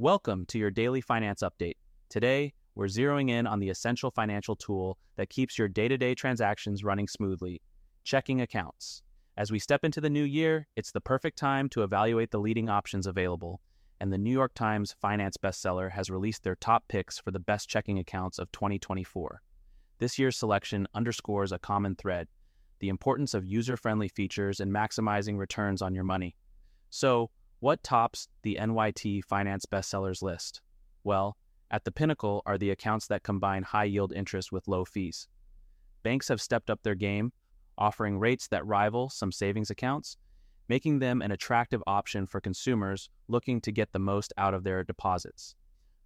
Welcome 0.00 0.46
to 0.46 0.58
your 0.58 0.70
daily 0.70 1.02
finance 1.02 1.42
update. 1.42 1.74
Today, 2.08 2.54
we're 2.74 2.86
zeroing 2.86 3.28
in 3.28 3.46
on 3.46 3.60
the 3.60 3.68
essential 3.68 4.10
financial 4.10 4.56
tool 4.56 4.96
that 5.16 5.28
keeps 5.28 5.58
your 5.58 5.68
day 5.68 5.88
to 5.88 5.98
day 5.98 6.14
transactions 6.14 6.82
running 6.82 7.06
smoothly 7.06 7.60
checking 8.02 8.40
accounts. 8.40 9.02
As 9.36 9.52
we 9.52 9.58
step 9.58 9.84
into 9.84 10.00
the 10.00 10.08
new 10.08 10.24
year, 10.24 10.66
it's 10.74 10.90
the 10.90 11.02
perfect 11.02 11.36
time 11.36 11.68
to 11.68 11.82
evaluate 11.82 12.30
the 12.30 12.40
leading 12.40 12.70
options 12.70 13.06
available, 13.06 13.60
and 14.00 14.10
the 14.10 14.16
New 14.16 14.32
York 14.32 14.54
Times 14.54 14.96
finance 15.02 15.36
bestseller 15.36 15.90
has 15.90 16.08
released 16.08 16.44
their 16.44 16.56
top 16.56 16.84
picks 16.88 17.18
for 17.18 17.30
the 17.30 17.38
best 17.38 17.68
checking 17.68 17.98
accounts 17.98 18.38
of 18.38 18.50
2024. 18.52 19.42
This 19.98 20.18
year's 20.18 20.38
selection 20.38 20.88
underscores 20.94 21.52
a 21.52 21.58
common 21.58 21.94
thread 21.94 22.26
the 22.78 22.88
importance 22.88 23.34
of 23.34 23.44
user 23.44 23.76
friendly 23.76 24.08
features 24.08 24.60
and 24.60 24.72
maximizing 24.72 25.36
returns 25.36 25.82
on 25.82 25.94
your 25.94 26.04
money. 26.04 26.36
So, 26.88 27.30
what 27.60 27.82
tops 27.82 28.26
the 28.42 28.56
NYT 28.58 29.22
Finance 29.24 29.66
Bestsellers 29.66 30.22
list? 30.22 30.62
Well, 31.04 31.36
at 31.70 31.84
the 31.84 31.92
pinnacle 31.92 32.42
are 32.46 32.56
the 32.56 32.70
accounts 32.70 33.06
that 33.08 33.22
combine 33.22 33.62
high 33.62 33.84
yield 33.84 34.12
interest 34.14 34.50
with 34.50 34.66
low 34.66 34.86
fees. 34.86 35.28
Banks 36.02 36.28
have 36.28 36.40
stepped 36.40 36.70
up 36.70 36.82
their 36.82 36.94
game, 36.94 37.32
offering 37.76 38.18
rates 38.18 38.48
that 38.48 38.66
rival 38.66 39.10
some 39.10 39.30
savings 39.30 39.70
accounts, 39.70 40.16
making 40.68 40.98
them 40.98 41.20
an 41.20 41.32
attractive 41.32 41.82
option 41.86 42.26
for 42.26 42.40
consumers 42.40 43.10
looking 43.28 43.60
to 43.60 43.72
get 43.72 43.92
the 43.92 43.98
most 43.98 44.32
out 44.38 44.54
of 44.54 44.64
their 44.64 44.82
deposits. 44.82 45.54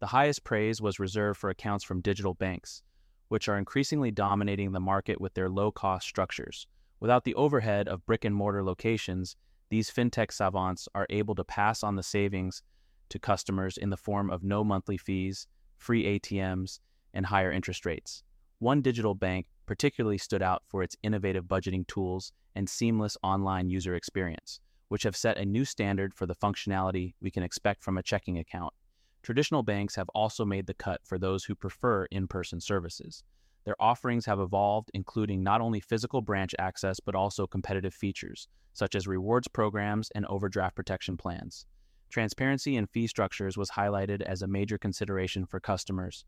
The 0.00 0.06
highest 0.06 0.44
praise 0.44 0.80
was 0.80 0.98
reserved 0.98 1.38
for 1.38 1.50
accounts 1.50 1.84
from 1.84 2.00
digital 2.00 2.32
banks, 2.32 2.82
which 3.28 3.48
are 3.48 3.58
increasingly 3.58 4.10
dominating 4.10 4.72
the 4.72 4.80
market 4.80 5.20
with 5.20 5.34
their 5.34 5.50
low 5.50 5.70
cost 5.70 6.08
structures. 6.08 6.66
Without 6.98 7.24
the 7.24 7.34
overhead 7.34 7.88
of 7.88 8.06
brick 8.06 8.24
and 8.24 8.34
mortar 8.34 8.64
locations, 8.64 9.36
these 9.72 9.90
fintech 9.90 10.30
savants 10.30 10.86
are 10.94 11.06
able 11.08 11.34
to 11.34 11.42
pass 11.42 11.82
on 11.82 11.96
the 11.96 12.02
savings 12.02 12.62
to 13.08 13.18
customers 13.18 13.78
in 13.78 13.88
the 13.88 13.96
form 13.96 14.28
of 14.30 14.44
no 14.44 14.62
monthly 14.62 14.98
fees, 14.98 15.46
free 15.78 16.04
ATMs, 16.04 16.78
and 17.14 17.24
higher 17.24 17.50
interest 17.50 17.86
rates. 17.86 18.22
One 18.58 18.82
digital 18.82 19.14
bank 19.14 19.46
particularly 19.64 20.18
stood 20.18 20.42
out 20.42 20.62
for 20.68 20.82
its 20.82 20.94
innovative 21.02 21.46
budgeting 21.46 21.86
tools 21.86 22.34
and 22.54 22.68
seamless 22.68 23.16
online 23.22 23.70
user 23.70 23.94
experience, 23.94 24.60
which 24.88 25.04
have 25.04 25.16
set 25.16 25.38
a 25.38 25.46
new 25.46 25.64
standard 25.64 26.12
for 26.12 26.26
the 26.26 26.34
functionality 26.34 27.14
we 27.22 27.30
can 27.30 27.42
expect 27.42 27.82
from 27.82 27.96
a 27.96 28.02
checking 28.02 28.36
account. 28.36 28.74
Traditional 29.22 29.62
banks 29.62 29.94
have 29.94 30.10
also 30.10 30.44
made 30.44 30.66
the 30.66 30.74
cut 30.74 31.00
for 31.02 31.16
those 31.18 31.44
who 31.44 31.54
prefer 31.54 32.04
in 32.10 32.28
person 32.28 32.60
services. 32.60 33.24
Their 33.64 33.80
offerings 33.80 34.26
have 34.26 34.40
evolved, 34.40 34.90
including 34.92 35.42
not 35.42 35.60
only 35.60 35.80
physical 35.80 36.20
branch 36.20 36.54
access, 36.58 36.98
but 36.98 37.14
also 37.14 37.46
competitive 37.46 37.94
features, 37.94 38.48
such 38.72 38.94
as 38.94 39.06
rewards 39.06 39.46
programs 39.46 40.10
and 40.14 40.26
overdraft 40.26 40.74
protection 40.74 41.16
plans. 41.16 41.66
Transparency 42.10 42.76
in 42.76 42.86
fee 42.86 43.06
structures 43.06 43.56
was 43.56 43.70
highlighted 43.70 44.20
as 44.22 44.42
a 44.42 44.48
major 44.48 44.78
consideration 44.78 45.46
for 45.46 45.60
customers, 45.60 46.24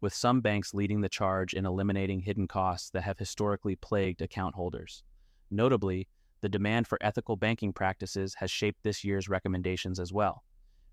with 0.00 0.14
some 0.14 0.40
banks 0.40 0.74
leading 0.74 1.00
the 1.00 1.08
charge 1.08 1.54
in 1.54 1.66
eliminating 1.66 2.20
hidden 2.20 2.46
costs 2.46 2.90
that 2.90 3.02
have 3.02 3.18
historically 3.18 3.76
plagued 3.76 4.22
account 4.22 4.54
holders. 4.54 5.02
Notably, 5.50 6.06
the 6.40 6.48
demand 6.48 6.86
for 6.86 6.98
ethical 7.00 7.36
banking 7.36 7.72
practices 7.72 8.34
has 8.38 8.50
shaped 8.50 8.82
this 8.82 9.02
year's 9.02 9.28
recommendations 9.28 9.98
as 9.98 10.12
well. 10.12 10.44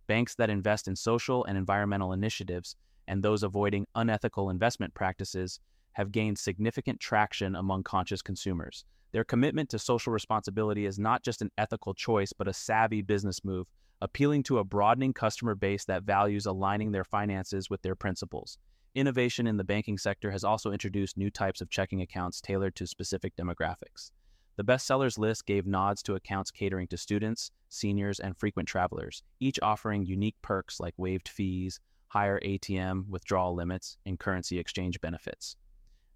Banks 0.08 0.36
that 0.36 0.50
invest 0.50 0.88
in 0.88 0.96
social 0.96 1.46
and 1.46 1.58
environmental 1.58 2.14
initiatives 2.14 2.76
and 3.08 3.22
those 3.22 3.44
avoiding 3.44 3.86
unethical 3.96 4.50
investment 4.50 4.94
practices 4.94 5.60
have 5.94 6.12
gained 6.12 6.38
significant 6.38 7.00
traction 7.00 7.56
among 7.56 7.84
conscious 7.84 8.22
consumers. 8.22 8.86
Their 9.12 9.24
commitment 9.24 9.70
to 9.70 9.80
social 9.80 10.12
responsibility 10.12 10.86
is 10.86 10.98
not 10.98 11.24
just 11.24 11.42
an 11.42 11.52
ethical 11.58 11.94
choice, 11.94 12.34
but 12.34 12.48
a 12.48 12.54
savvy 12.54 13.02
business 13.02 13.46
move, 13.46 13.68
appealing 14.02 14.44
to 14.44 14.58
a 14.58 14.64
broadening 14.64 15.14
customer 15.14 15.56
base 15.56 15.86
that 15.86 16.04
values 16.04 16.46
aligning 16.46 16.92
their 16.92 17.04
finances 17.04 17.70
with 17.70 17.82
their 17.84 17.96
principles. 17.96 18.58
Innovation 18.96 19.48
in 19.48 19.58
the 19.58 19.64
banking 19.64 19.98
sector 19.98 20.32
has 20.32 20.44
also 20.44 20.72
introduced 20.72 21.18
new 21.18 21.30
types 21.30 21.62
of 21.62 21.70
checking 21.70 22.02
accounts 22.02 22.42
tailored 22.42 22.76
to 22.76 22.86
specific 22.86 23.36
demographics. 23.36 24.12
The 24.56 24.64
bestsellers 24.64 25.18
list 25.18 25.48
gave 25.48 25.66
nods 25.66 26.04
to 26.04 26.14
accounts 26.14 26.52
catering 26.52 26.88
to 26.90 26.98
students, 26.98 27.50
seniors, 27.70 28.20
and 28.20 28.38
frequent 28.38 28.68
travelers, 28.68 29.24
each 29.40 29.60
offering 29.64 30.06
unique 30.06 30.36
perks 30.44 30.80
like 30.80 30.94
waived 30.98 31.28
fees, 31.28 31.80
higher 32.10 32.40
ATM 32.42 33.08
withdrawal 33.10 33.56
limits, 33.56 33.98
and 34.06 34.20
currency 34.20 34.60
exchange 34.60 35.02
benefits. 35.02 35.56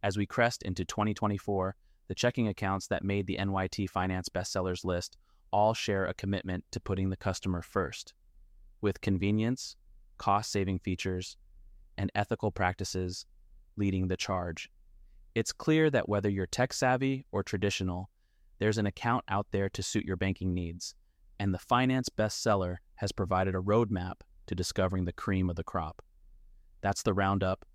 As 0.07 0.17
we 0.17 0.25
crest 0.25 0.63
into 0.63 0.85
2024, 0.85 1.75
the 2.07 2.15
checking 2.15 2.47
accounts 2.47 2.87
that 2.87 3.03
made 3.03 3.27
the 3.27 3.35
NYT 3.35 3.89
Finance 3.89 4.29
bestsellers 4.29 4.85
list 4.85 5.17
all 5.51 5.73
share 5.73 6.05
a 6.05 6.13
commitment 6.13 6.63
to 6.71 6.79
putting 6.79 7.09
the 7.09 7.17
customer 7.17 7.61
first. 7.61 8.13
With 8.79 9.01
convenience, 9.01 9.75
cost 10.17 10.49
saving 10.49 10.79
features, 10.79 11.35
and 11.97 12.09
ethical 12.15 12.51
practices 12.51 13.25
leading 13.75 14.07
the 14.07 14.15
charge. 14.15 14.69
It's 15.35 15.51
clear 15.51 15.89
that 15.89 16.07
whether 16.07 16.29
you're 16.29 16.47
tech 16.47 16.71
savvy 16.71 17.25
or 17.33 17.43
traditional, 17.43 18.09
there's 18.59 18.77
an 18.77 18.87
account 18.87 19.25
out 19.27 19.47
there 19.51 19.67
to 19.67 19.83
suit 19.83 20.05
your 20.05 20.15
banking 20.15 20.53
needs, 20.53 20.95
and 21.37 21.53
the 21.53 21.59
finance 21.59 22.07
bestseller 22.07 22.77
has 22.95 23.11
provided 23.11 23.55
a 23.55 23.59
roadmap 23.59 24.21
to 24.45 24.55
discovering 24.55 25.03
the 25.03 25.11
cream 25.11 25.49
of 25.49 25.57
the 25.57 25.65
crop. 25.65 26.01
That's 26.79 27.03
the 27.03 27.13
roundup 27.13 27.65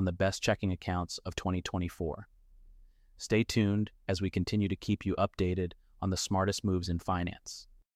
on 0.00 0.06
the 0.06 0.12
best 0.12 0.42
checking 0.42 0.72
accounts 0.72 1.18
of 1.26 1.36
2024. 1.36 2.26
Stay 3.18 3.44
tuned 3.44 3.90
as 4.08 4.22
we 4.22 4.30
continue 4.30 4.66
to 4.66 4.74
keep 4.74 5.04
you 5.04 5.14
updated 5.16 5.72
on 6.00 6.08
the 6.08 6.16
smartest 6.16 6.64
moves 6.64 6.88
in 6.88 6.98
finance. 6.98 7.66